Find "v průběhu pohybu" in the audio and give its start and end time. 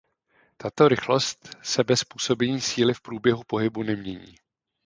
2.93-3.83